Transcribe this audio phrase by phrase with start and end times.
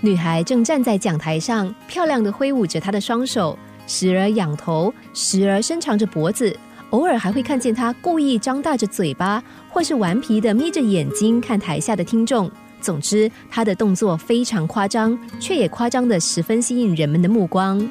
[0.00, 6.54] 女孩正站在讲台上，漂亮的挥舞着她的双手，时而仰头，时而伸长着脖子，
[6.90, 12.50] 偶尔还会看见她故意张大着嘴巴，或是顽皮的眯着眼睛看台下的听众。
[12.80, 17.84] 总之，她的动作非常夸张，却也夸张的十分吸引人们的目光。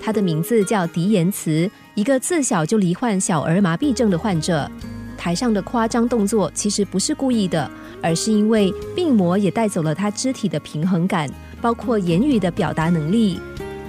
[0.00, 4.70] 她的名字叫狄延慈，一个自小就罹患小儿麻痹症的患者。
[5.18, 7.70] 台上的夸张动作其实不是故意的。
[8.00, 11.28] 而是因为病魔也带走了他肢体的平衡感，
[11.60, 13.40] 包括言语的表达能力。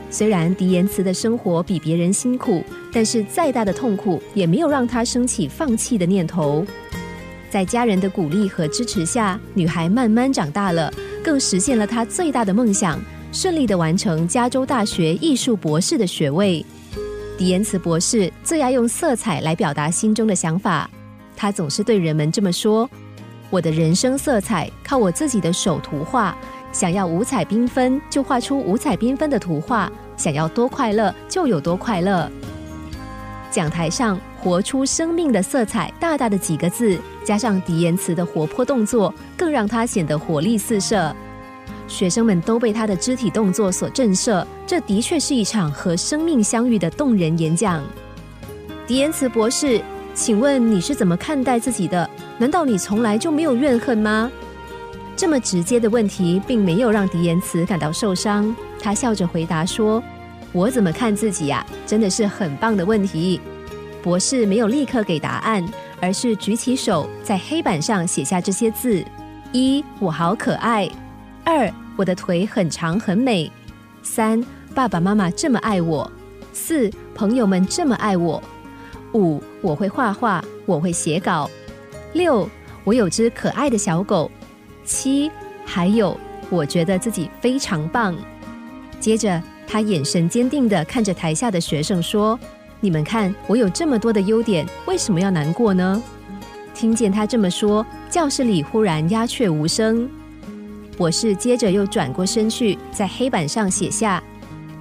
[0.09, 6.65] 虽然狄延慈的生活比别人辛苦，但是再大的痛苦也没有让他升起放弃的念头。
[7.51, 10.91] 在家人的鼓励和支持下，女孩慢慢长大了，
[11.23, 12.99] 更实现了她最大的梦想，
[13.31, 16.65] 顺利的完成加州大学艺术博士的学位。
[17.37, 20.89] 狄延慈博士最爱用色彩来表达心中的想法，
[21.39, 22.87] 他总是对人们这么说。
[23.49, 26.37] 我的人生色彩靠我自己的手图画，
[26.73, 32.29] 想要五彩缤纷就画出五彩缤纷的图画，想要多快乐就有多快乐。
[33.49, 41.15] 讲台上“活出生命的色彩”大大的几个字，加上狄言慈的活泼动作，更让他显得活力四射。
[41.87, 47.81] 学生们都被他的肢体动作所震慑，这的确是一场和生命相遇的动人演讲。
[48.85, 49.81] 狄言慈博士，
[50.13, 52.09] 请问你是怎么看待自己的？
[52.37, 54.29] 难道你从来就没有怨恨吗？
[55.15, 58.55] 这么直接的问题，并没有让狄言慈感到受伤。
[58.81, 60.01] 他笑着回答说
[60.53, 61.65] ：“我怎么看自己呀？
[61.85, 63.39] 真的是很棒的问题。”
[64.01, 65.65] 博士没有立刻给答案，
[65.99, 69.03] 而是举起手在黑板上写下这些字：
[69.51, 70.87] 一，我好可爱；
[71.43, 73.51] 二，我的腿很长很美；
[74.01, 74.41] 三，
[74.73, 76.09] 爸爸妈妈这么爱我；
[76.53, 78.41] 四，朋友们这么爱我；
[79.13, 81.49] 五，我会画画，我会写稿。
[82.13, 82.49] 六，
[82.83, 84.29] 我有只可爱的小狗。
[84.85, 85.29] 七，
[85.65, 86.17] 还有，
[86.49, 88.15] 我觉得自己非常棒。
[88.99, 92.39] 接着，他眼神坚定的看着台下的学生说
[92.81, 96.01] ：“你们看，我有这么多的优点，为什么要难过呢？”
[96.73, 100.09] 听见他这么说，教室里忽然鸦雀无声。
[100.97, 104.21] 博士接着又转过身去，在黑板上写下：“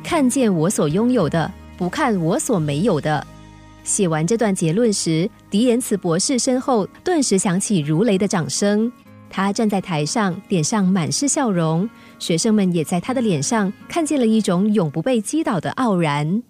[0.02, 3.26] 看见我所拥有的，不看我所没有的。”
[3.88, 8.93] 写完这段结论时，狄延慈博士身后顿时响起如雷的掌声。
[9.31, 11.88] 他站在台上，脸上满是笑容，
[12.19, 16.43] 学生们也在他的脸上看见了一种永不被击倒的傲然。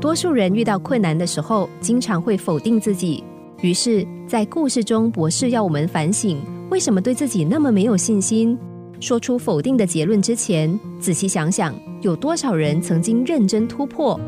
[0.00, 3.22] 多数人遇到困难的时候，经常会否定自己。
[3.60, 6.40] 于是，在故事中，博士要我们反省：
[6.70, 8.58] 为什么对自己那么没有信心？
[8.98, 14.18] 说出否定的结论之前，仔细想想，有多少人曾经认真突破？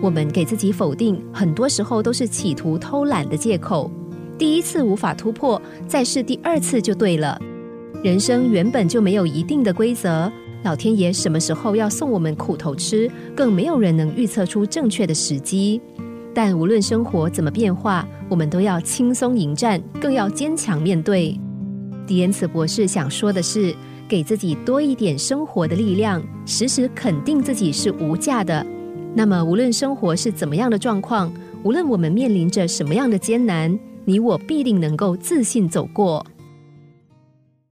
[0.00, 3.88] 我们给自己否定，很多时候都是企图偷懒的借口。
[4.36, 7.40] 第一次无法突破，再试第二次就对了。
[8.02, 10.30] 人生原本就没有一定的规则，
[10.64, 15.80] 老天爷什么时候要送我们苦头吃，更没有人能预测出正确的时机。
[16.34, 21.38] 但无论生活怎么变化，我们都要轻松迎战，更要坚强面对。
[22.04, 23.72] 迪恩茨博士想说的是。
[24.12, 28.66] 给自己多一点生活的力量，时时肯定自己是无价的。
[29.14, 33.74] 那么，无论生活是怎么样的状况，无论我们面临着什么样的艰难，
[34.04, 36.26] 你我必定能够自信走过。